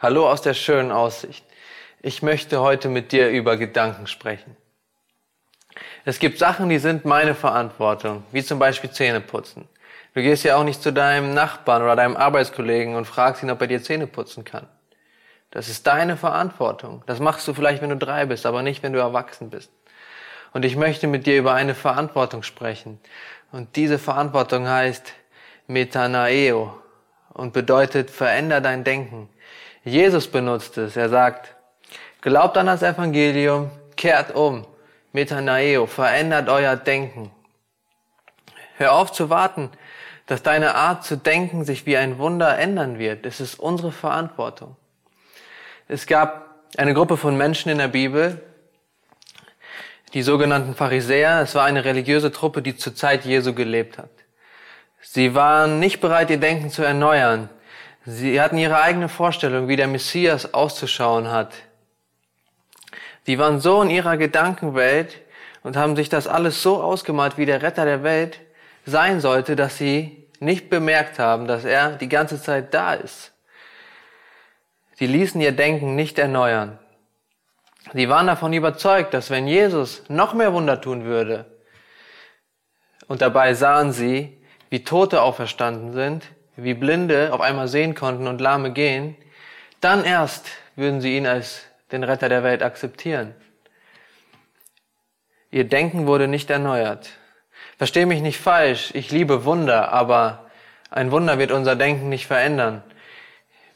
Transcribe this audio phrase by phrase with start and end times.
[0.00, 1.44] Hallo aus der schönen Aussicht.
[2.02, 4.56] Ich möchte heute mit dir über Gedanken sprechen.
[6.04, 9.68] Es gibt Sachen, die sind meine Verantwortung, wie zum Beispiel Zähne putzen.
[10.14, 13.60] Du gehst ja auch nicht zu deinem Nachbarn oder deinem Arbeitskollegen und fragst ihn, ob
[13.60, 14.68] er dir Zähne putzen kann.
[15.50, 17.02] Das ist deine Verantwortung.
[17.06, 19.72] Das machst du vielleicht, wenn du drei bist, aber nicht, wenn du erwachsen bist.
[20.52, 23.00] Und ich möchte mit dir über eine Verantwortung sprechen.
[23.50, 25.12] Und diese Verantwortung heißt
[25.66, 26.80] Metanaeo
[27.30, 29.28] und bedeutet, veränder dein Denken.
[29.88, 30.96] Jesus benutzt es.
[30.96, 31.54] Er sagt,
[32.20, 34.66] glaubt an das Evangelium, kehrt um.
[35.12, 37.30] Metanaeo, verändert euer Denken.
[38.76, 39.70] Hör auf zu warten,
[40.26, 43.24] dass deine Art zu denken sich wie ein Wunder ändern wird.
[43.24, 44.76] Es ist unsere Verantwortung.
[45.88, 48.42] Es gab eine Gruppe von Menschen in der Bibel,
[50.12, 51.40] die sogenannten Pharisäer.
[51.40, 54.10] Es war eine religiöse Truppe, die zur Zeit Jesu gelebt hat.
[55.00, 57.48] Sie waren nicht bereit, ihr Denken zu erneuern.
[58.04, 61.52] Sie hatten ihre eigene Vorstellung, wie der Messias auszuschauen hat.
[63.26, 65.20] Die waren so in ihrer Gedankenwelt
[65.62, 68.40] und haben sich das alles so ausgemalt, wie der Retter der Welt
[68.86, 73.32] sein sollte, dass sie nicht bemerkt haben, dass er die ganze Zeit da ist.
[74.94, 76.78] Sie ließen ihr Denken nicht erneuern.
[77.92, 81.46] Sie waren davon überzeugt, dass wenn Jesus noch mehr Wunder tun würde,
[83.06, 86.24] und dabei sahen sie, wie Tote auferstanden sind,
[86.58, 89.16] wie Blinde auf einmal sehen konnten und Lahme gehen,
[89.80, 93.34] dann erst würden sie ihn als den Retter der Welt akzeptieren.
[95.50, 97.10] Ihr Denken wurde nicht erneuert.
[97.78, 100.50] Versteh mich nicht falsch, ich liebe Wunder, aber
[100.90, 102.82] ein Wunder wird unser Denken nicht verändern.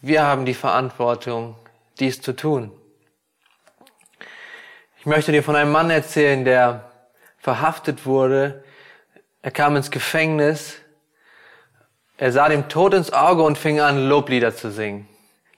[0.00, 1.56] Wir haben die Verantwortung,
[1.98, 2.70] dies zu tun.
[4.98, 6.92] Ich möchte dir von einem Mann erzählen, der
[7.38, 8.62] verhaftet wurde.
[9.42, 10.76] Er kam ins Gefängnis
[12.18, 15.08] er sah dem Tod ins Auge und fing an, Loblieder zu singen.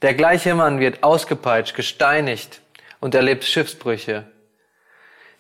[0.03, 2.61] Der gleiche Mann wird ausgepeitscht, gesteinigt
[3.01, 4.25] und erlebt Schiffsbrüche.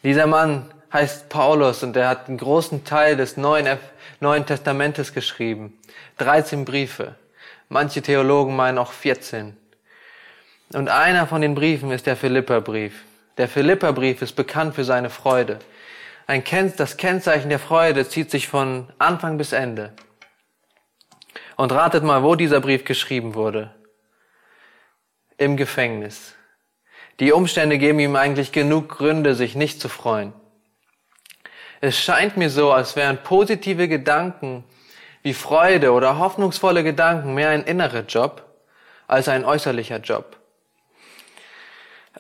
[0.02, 3.78] Dieser Mann heißt Paulus und er hat einen großen Teil des Neuen,
[4.20, 5.78] Neuen Testamentes geschrieben.
[6.18, 7.14] 13 Briefe.
[7.68, 9.56] Manche Theologen meinen auch 14.
[10.72, 12.94] Und einer von den Briefen ist der Philipperbrief.
[13.36, 15.58] Der Philipperbrief ist bekannt für seine Freude.
[16.26, 16.42] Ein,
[16.76, 19.92] das Kennzeichen der Freude zieht sich von Anfang bis Ende.
[21.60, 23.70] Und ratet mal, wo dieser Brief geschrieben wurde.
[25.36, 26.34] Im Gefängnis.
[27.18, 30.32] Die Umstände geben ihm eigentlich genug Gründe, sich nicht zu freuen.
[31.82, 34.64] Es scheint mir so, als wären positive Gedanken
[35.22, 38.42] wie Freude oder hoffnungsvolle Gedanken mehr ein innerer Job
[39.06, 40.38] als ein äußerlicher Job.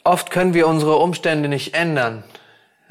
[0.04, 2.24] Oft können wir unsere Umstände nicht ändern,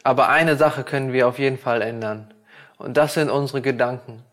[0.04, 2.34] aber eine Sache können wir auf jeden Fall ändern.
[2.80, 4.26] Und das sind unsere Gedanken.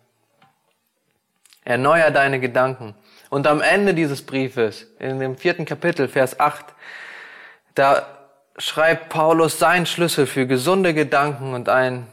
[1.67, 2.95] Erneuer deine Gedanken.
[3.29, 6.65] Und am Ende dieses Briefes, in dem vierten Kapitel, Vers 8,
[7.75, 8.07] da
[8.57, 12.07] schreibt Paulus sein Schlüssel für gesunde Gedanken und ein,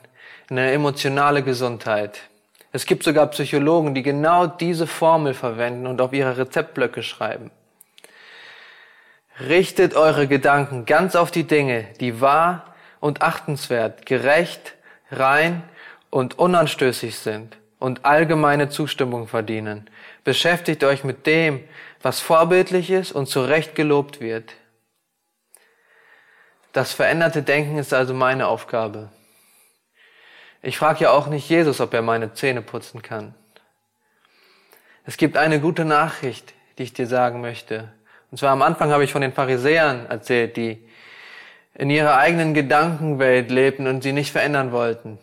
[0.50, 2.22] eine emotionale Gesundheit.
[2.72, 7.52] Es gibt sogar Psychologen, die genau diese Formel verwenden und auf ihre Rezeptblöcke schreiben.
[9.40, 14.74] Richtet eure Gedanken ganz auf die Dinge, die wahr und achtenswert, gerecht,
[15.12, 15.62] rein
[16.10, 19.90] und unanstößig sind und allgemeine Zustimmung verdienen.
[20.24, 21.62] Beschäftigt euch mit dem,
[22.02, 24.54] was vorbildlich ist und zu Recht gelobt wird.
[26.72, 29.10] Das veränderte Denken ist also meine Aufgabe.
[30.62, 33.36] Ich frage ja auch nicht Jesus, ob er meine Zähne putzen kann.
[35.06, 37.92] Es gibt eine gute Nachricht, die ich dir sagen möchte.
[38.32, 40.88] Und zwar am Anfang habe ich von den Pharisäern erzählt, die
[41.74, 45.20] in ihrer eigenen Gedankenwelt lebten und sie nicht verändern wollten.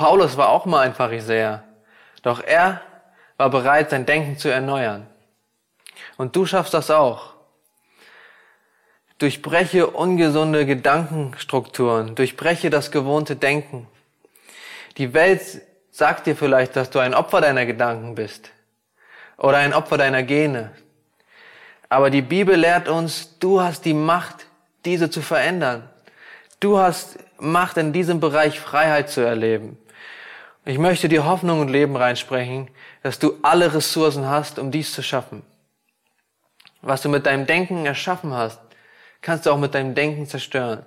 [0.00, 1.62] Paulus war auch mal ein Pharisäer,
[2.22, 2.80] doch er
[3.36, 5.06] war bereit, sein Denken zu erneuern.
[6.16, 7.34] Und du schaffst das auch.
[9.18, 13.88] Durchbreche ungesunde Gedankenstrukturen, durchbreche das gewohnte Denken.
[14.96, 15.42] Die Welt
[15.90, 18.52] sagt dir vielleicht, dass du ein Opfer deiner Gedanken bist
[19.36, 20.70] oder ein Opfer deiner Gene.
[21.90, 24.46] Aber die Bibel lehrt uns, du hast die Macht,
[24.86, 25.90] diese zu verändern.
[26.58, 29.76] Du hast Macht in diesem Bereich Freiheit zu erleben.
[30.64, 32.68] Ich möchte dir Hoffnung und Leben reinsprechen,
[33.02, 35.42] dass du alle Ressourcen hast, um dies zu schaffen.
[36.82, 38.60] Was du mit deinem Denken erschaffen hast,
[39.22, 40.84] kannst du auch mit deinem Denken zerstören.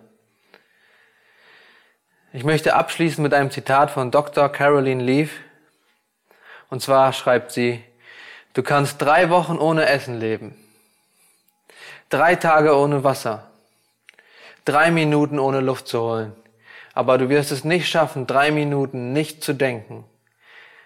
[2.33, 4.49] Ich möchte abschließen mit einem Zitat von Dr.
[4.49, 5.31] Caroline Leaf.
[6.69, 7.83] Und zwar schreibt sie,
[8.53, 10.55] du kannst drei Wochen ohne Essen leben,
[12.09, 13.49] drei Tage ohne Wasser,
[14.65, 16.42] drei Minuten ohne Luft zu holen
[16.93, 20.05] aber du wirst es nicht schaffen, drei Minuten nicht zu denken.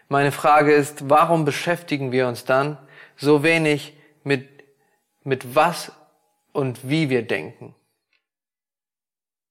[0.09, 2.77] Meine Frage ist, warum beschäftigen wir uns dann
[3.17, 4.57] so wenig mit
[5.27, 5.91] mit was
[6.53, 7.75] und wie wir denken.